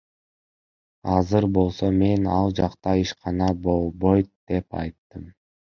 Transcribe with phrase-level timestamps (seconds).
[1.15, 5.25] Азыр болсо мен ал жакта ишкана болбойт деп айттым.